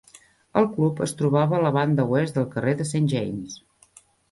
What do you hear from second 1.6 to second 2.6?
la banda oest del